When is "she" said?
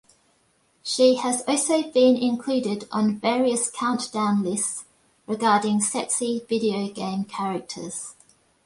0.81-1.17